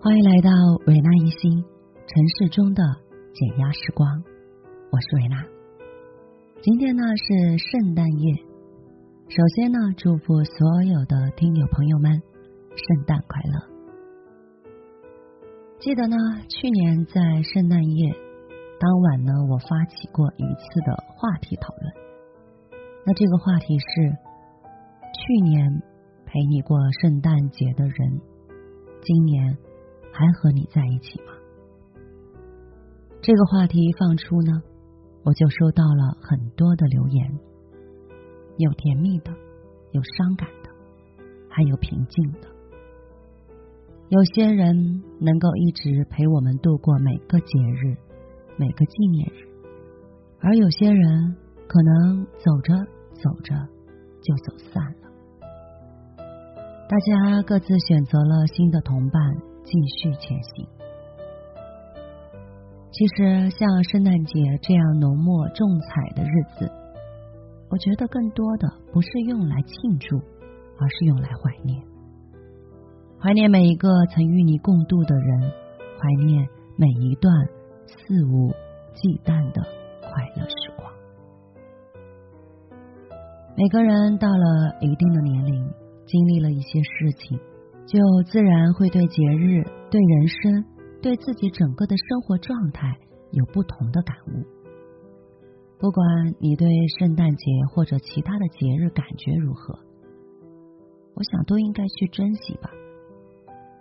[0.00, 0.50] 欢迎来到
[0.86, 1.60] 维纳一心
[2.06, 2.84] 城市中的
[3.34, 4.22] 减压时光，
[4.92, 5.44] 我是维纳。
[6.62, 8.32] 今天呢是圣诞夜，
[9.28, 13.58] 首先呢祝福所有的听友朋友们圣诞快乐。
[15.80, 16.16] 记得呢
[16.48, 18.14] 去年在圣诞夜
[18.78, 21.92] 当晚呢，我发起过一次的话题讨论。
[23.04, 23.86] 那这个话题是
[25.18, 25.82] 去年
[26.24, 28.20] 陪你过圣诞节的人，
[29.02, 29.58] 今年。
[30.18, 31.32] 还和你在一起吗？
[33.22, 34.50] 这个话题一放出呢，
[35.22, 37.38] 我就收到了很多的留言，
[38.56, 39.30] 有甜蜜的，
[39.92, 40.70] 有伤感的，
[41.48, 42.48] 还有平静的。
[44.08, 47.96] 有些人能够一直陪我们度过每个节日、
[48.56, 49.46] 每个纪念日，
[50.40, 51.36] 而有些人
[51.68, 52.74] 可能走着
[53.12, 53.54] 走着
[54.20, 56.26] 就走散了。
[56.88, 59.47] 大家各自选择了新的同伴。
[59.68, 60.66] 继续前行。
[62.90, 66.72] 其实，像圣诞节这样浓墨重彩的日子，
[67.68, 71.82] 我觉得更多的不是用来庆祝，而是用来怀念。
[73.20, 75.52] 怀念每一个曾与你共度的人，
[76.00, 77.30] 怀念每一段
[77.86, 78.48] 肆无
[78.94, 79.60] 忌惮的
[80.00, 80.90] 快乐时光。
[83.54, 85.70] 每个人到了一定的年龄，
[86.06, 87.38] 经历了一些事情。
[87.88, 87.98] 就
[88.30, 90.64] 自然会对节日、对人生、
[91.00, 92.86] 对自己整个的生活状态
[93.32, 94.44] 有不同的感悟。
[95.78, 96.06] 不管
[96.38, 99.78] 你对圣诞节或者其他的节日感觉如何，
[101.14, 102.68] 我想都应该去珍惜吧，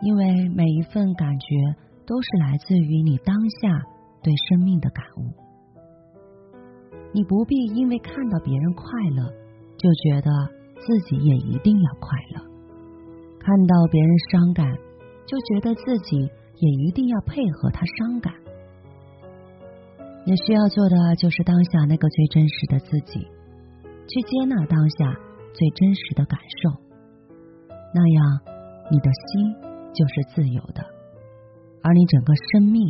[0.00, 1.46] 因为每一份感觉
[2.06, 3.82] 都是来自于你当下
[4.22, 5.34] 对生命的感悟。
[7.12, 9.30] 你不必因为看到别人快乐，
[9.76, 10.30] 就觉得
[10.80, 12.49] 自己也一定要快乐。
[13.40, 14.66] 看到别人伤感，
[15.26, 18.32] 就觉得自己也一定要配合他伤感。
[20.26, 23.20] 你需要做的就是当下那个最真实的自己，
[24.06, 25.18] 去接纳当下
[25.54, 26.70] 最真实的感受，
[27.94, 28.40] 那样
[28.90, 29.54] 你的心
[29.94, 30.84] 就是自由的，
[31.82, 32.86] 而你整个生命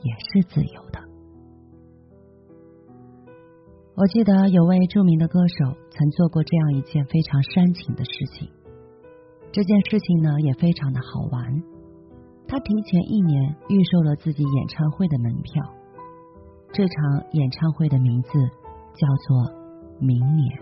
[0.00, 1.00] 也是自由的。
[3.96, 8.48] 我记得有位著名的歌手曾做过这样一件非常煽情的事情。
[9.54, 11.62] 这件事情呢也非常的好玩，
[12.48, 15.62] 他提前一年预售了自己演唱会的门票，
[16.72, 18.30] 这场演唱会的名字
[18.98, 19.36] 叫做
[20.00, 20.58] 《明年》。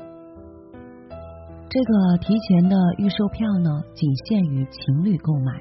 [1.71, 5.59] 这个提前的预售票呢，仅限于情侣购买，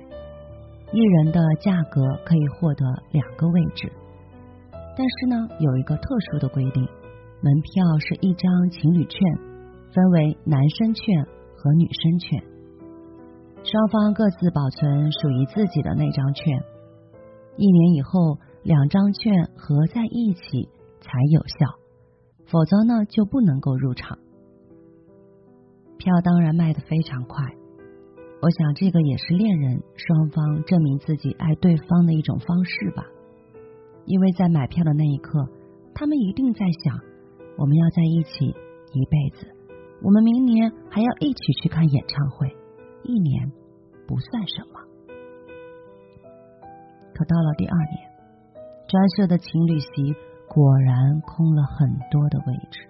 [0.91, 2.83] 一人的价格可以获得
[3.13, 3.89] 两个位置，
[4.97, 9.21] 但是呢，有一个特殊的规定，门票是一张情侣券，
[9.93, 11.23] 分为男生券
[11.55, 12.50] 和女生券。
[13.63, 16.63] 双方各自保存属于自己的那张券，
[17.57, 20.67] 一年以后两张券合在一起
[20.99, 21.77] 才有效，
[22.47, 24.17] 否则呢就不能够入场。
[25.97, 27.45] 票当然卖得非常快，
[28.41, 33.05] 我想这个也是恋人双方证明自己爱对方的一种方式吧。
[34.05, 35.47] 因为在买票的那一刻，
[35.93, 36.97] 他们一定在想：
[37.59, 39.47] 我们要在一起一辈子，
[40.01, 42.51] 我们明年还要一起去看演唱会。
[43.03, 43.51] 一年
[44.07, 44.79] 不算什么，
[47.13, 48.11] 可到了第二年，
[48.87, 50.15] 专设的情侣席
[50.47, 52.87] 果然空了很多的位置。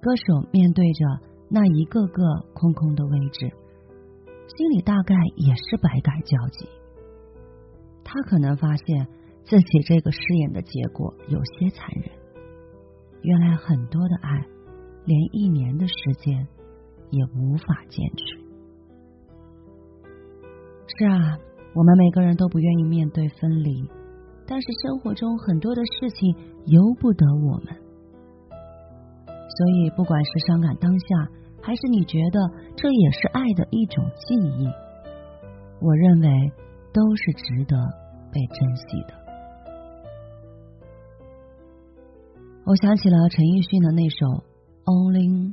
[0.00, 1.04] 歌手面对着
[1.48, 2.22] 那一个个
[2.54, 3.52] 空空的位置，
[4.56, 6.68] 心里大概也是百感交集。
[8.04, 9.06] 他可能发现
[9.44, 12.10] 自己这个饰演的结果有些残忍。
[13.22, 14.44] 原来很多的爱，
[15.04, 16.48] 连一年的时间
[17.10, 18.41] 也无法坚持。
[21.02, 21.36] 是啊，
[21.74, 23.90] 我们每个人都不愿意面对分离，
[24.46, 26.32] 但是生活中很多的事情
[26.66, 27.74] 由不得我们，
[29.26, 31.06] 所以不管是伤感当下，
[31.60, 32.38] 还是你觉得
[32.76, 34.68] 这也是爱的一种记忆，
[35.80, 36.52] 我认为
[36.92, 37.76] 都是值得
[38.30, 39.14] 被珍惜的。
[42.64, 44.26] 我想起了陈奕迅的那首
[44.84, 45.52] 《Only》。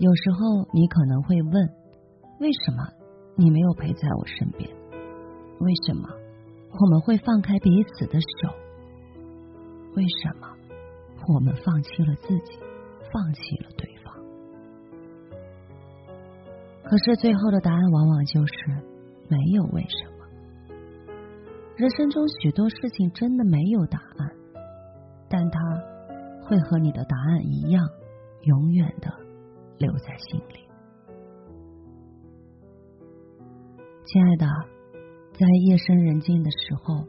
[0.00, 1.52] 有时候，你可能会问。
[2.40, 2.88] 为什么
[3.36, 4.66] 你没有陪在我身边？
[5.60, 6.08] 为什么
[6.72, 8.48] 我们会放开彼此的手？
[9.94, 10.48] 为什么
[11.28, 12.58] 我们放弃了自己，
[13.12, 14.14] 放弃了对方？
[16.84, 18.54] 可是最后的答案往往就是
[19.28, 20.74] 没有为什么。
[21.76, 24.32] 人生中许多事情真的没有答案，
[25.28, 25.60] 但它
[26.48, 27.86] 会和你的答案一样，
[28.44, 29.12] 永远的
[29.80, 30.60] 留在心里。
[34.04, 34.46] 亲爱的，
[35.32, 37.06] 在夜深人静的时候，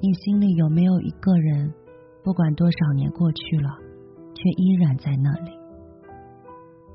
[0.00, 1.72] 你心里有没有一个人，
[2.22, 3.70] 不管多少年过去了，
[4.34, 5.52] 却依然在那里？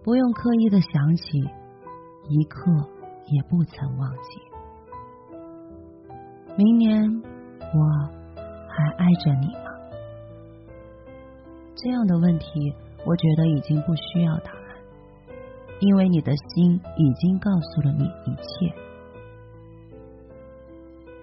[0.03, 1.39] 不用刻意的想起，
[2.29, 2.71] 一刻
[3.25, 4.39] 也不曾忘记。
[6.55, 7.79] 明年我
[8.69, 9.71] 还爱着你吗？
[11.75, 12.45] 这样的问题，
[13.05, 14.51] 我觉得已经不需要答，
[15.79, 18.73] 因为你的心已经告诉了你一切。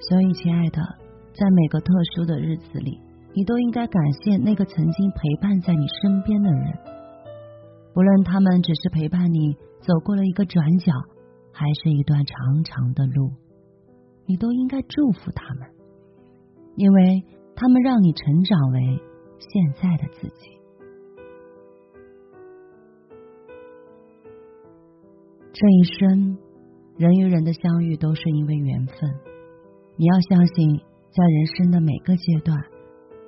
[0.00, 0.82] 所以，亲爱的，
[1.32, 3.00] 在每个特殊的日子里，
[3.34, 6.78] 你都应该感谢那个曾经陪伴在你身边的人，
[7.94, 10.92] 不论他们只是陪伴你走过了一个转角，
[11.52, 13.32] 还是一段长长的路。
[14.26, 15.68] 你都应该祝福他们，
[16.76, 17.24] 因为
[17.56, 19.00] 他们让你成长为
[19.38, 20.50] 现在的自己。
[25.54, 26.36] 这一生，
[26.98, 28.96] 人与人的相遇都是因为缘分。
[29.96, 30.76] 你要相信，
[31.12, 32.58] 在人生的每个阶段，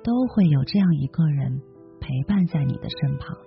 [0.03, 1.61] 都会有这样一个人
[2.01, 3.37] 陪伴在你的身旁，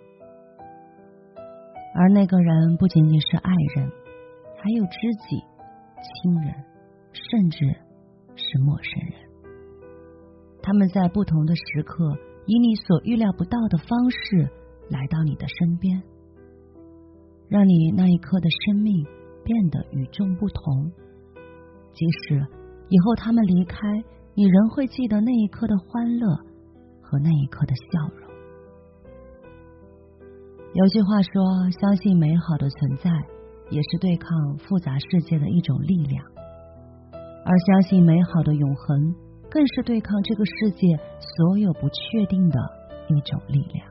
[1.95, 3.87] 而那个人不仅仅是爱人，
[4.57, 4.91] 还有知
[5.29, 5.37] 己、
[6.01, 6.55] 亲人。
[7.13, 7.59] 甚至
[8.37, 9.13] 是陌生人，
[10.63, 12.17] 他们在不同的时刻，
[12.47, 14.49] 以你所预料不到的方式
[14.89, 16.01] 来到你的身边，
[17.51, 19.05] 让你那一刻的生命
[19.45, 20.91] 变得与众不同。
[21.93, 22.47] 即使
[22.89, 23.77] 以后他们离开，
[24.35, 26.29] 你仍会记得那一刻的欢乐
[27.03, 28.31] 和那一刻的笑容。
[30.73, 31.43] 有句话说
[31.83, 33.11] ：“相信美好的存在，
[33.71, 36.25] 也是对抗复杂世界的一种力量。”
[37.45, 39.13] 而相信美好的永恒，
[39.51, 40.87] 更是对抗这个世界
[41.19, 42.61] 所有不确定的
[43.09, 43.85] 一种力量。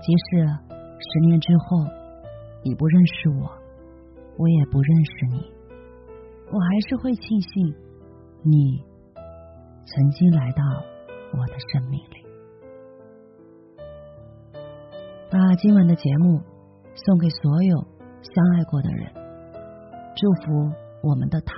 [0.00, 0.46] 即使
[0.98, 1.84] 十年之后
[2.62, 3.50] 你不认识我，
[4.36, 5.52] 我也不认识你，
[6.50, 7.74] 我还是会庆幸
[8.42, 8.84] 你
[9.86, 10.62] 曾经来到
[11.32, 12.24] 我的生命里。
[15.30, 16.40] 把今晚的节目
[16.94, 17.76] 送给所有
[18.22, 19.12] 相爱过的人，
[20.16, 20.84] 祝福。
[21.06, 21.52] 我们的他，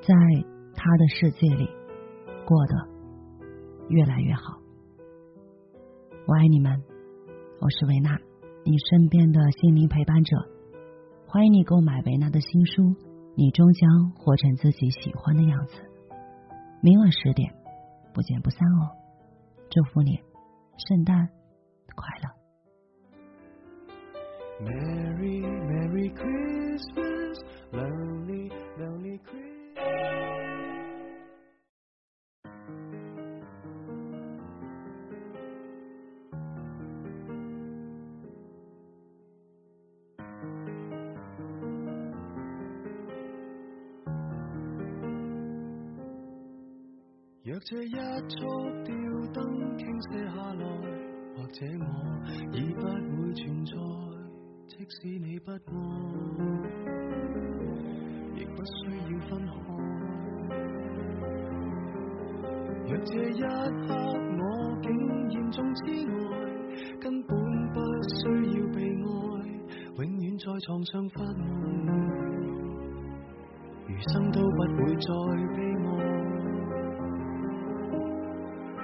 [0.00, 0.14] 在
[0.76, 1.68] 他的世界里
[2.46, 2.74] 过得
[3.88, 4.60] 越来越好。
[6.24, 6.80] 我爱你们，
[7.60, 8.16] 我是维娜，
[8.64, 10.36] 你身边的心灵陪伴者。
[11.26, 12.82] 欢迎你购买维娜的新书
[13.34, 15.74] 《你终将活成自己喜欢的样子》。
[16.80, 17.52] 明晚十点，
[18.14, 18.94] 不见不散哦！
[19.70, 20.20] 祝福你，
[20.86, 21.28] 圣诞
[21.96, 22.30] 快乐。
[24.64, 27.40] Merry Merry Christmas,
[27.72, 29.47] lonely lonely Christmas。
[47.58, 47.98] 若这一束
[48.84, 48.94] 吊
[49.34, 49.42] 灯
[49.76, 50.62] 倾泻下来，
[51.34, 51.84] 或者我
[52.52, 52.86] 已不会
[53.34, 53.72] 存在。
[54.68, 55.56] 即使你不爱，
[58.36, 59.50] 亦不需要分开。
[62.86, 63.88] 若这一刻
[64.38, 64.42] 我
[64.80, 64.86] 竟
[65.30, 66.12] 严重痴呆，
[67.00, 67.36] 根本
[67.72, 67.80] 不
[68.14, 68.20] 需
[68.56, 69.04] 要被爱，
[69.96, 71.44] 永远在床上发梦，
[73.88, 75.10] 余生都不会再
[75.56, 76.37] 悲哀。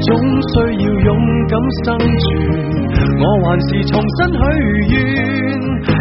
[0.00, 0.10] 总
[0.48, 1.08] 需要勇
[1.48, 1.52] 敢
[1.84, 2.24] 生存，
[3.18, 4.40] 我还是重新许
[4.90, 4.96] 愿，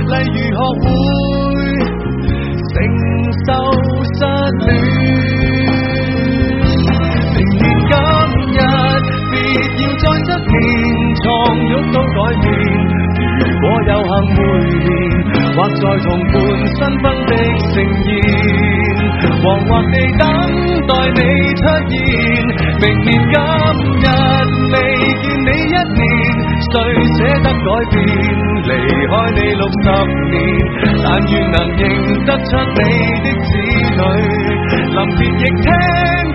[0.08, 0.86] 例如学会
[2.72, 2.74] 承
[3.46, 3.50] 受
[4.14, 4.20] 失
[4.66, 4.68] 恋。
[7.34, 7.94] 明年今
[8.54, 8.60] 日，
[9.32, 9.34] 别
[9.78, 10.54] 要再失眠，
[11.24, 11.26] 床
[11.68, 12.44] 褥都改变。
[13.38, 14.38] 如果有幸会
[14.80, 14.88] 面，
[15.56, 16.34] 或在同伴
[16.76, 17.32] 新婚的
[17.74, 17.74] 盛
[18.06, 18.10] 宴，
[19.42, 20.24] 惶惑地等
[20.88, 21.20] 待你
[21.58, 21.94] 出现。
[22.80, 23.36] 明年今
[24.02, 24.08] 日
[24.72, 24.76] 未
[25.22, 26.04] 见你一年，
[26.70, 26.74] 谁
[27.18, 27.96] 舍得改变？
[28.62, 28.70] 离
[29.10, 29.88] 开你六十
[30.30, 30.34] 年，
[31.04, 31.82] 但愿能认
[32.26, 32.80] 得出你
[33.24, 33.50] 的子
[33.98, 34.02] 女，
[34.96, 35.68] 临别亦听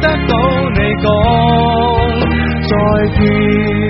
[0.01, 0.33] 得到
[0.75, 1.07] 你讲
[2.67, 2.71] 再
[3.17, 3.86] 见。